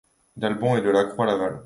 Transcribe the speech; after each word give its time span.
D'albon 0.35 0.75
et 0.77 0.81
de 0.81 0.89
Lacroix-Laval. 0.89 1.59